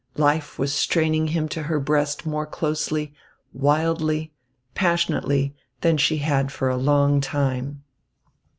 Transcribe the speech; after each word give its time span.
Life 0.17 0.57
was 0.57 0.73
straining 0.73 1.27
him 1.27 1.47
to 1.49 1.61
her 1.61 1.79
breast 1.79 2.25
more 2.25 2.47
closely, 2.47 3.13
wildly, 3.53 4.33
passionately 4.73 5.55
than 5.81 5.97
she 5.97 6.17
had 6.17 6.51
for 6.51 6.69
a 6.69 6.75
long 6.75 7.21
time. 7.21 7.83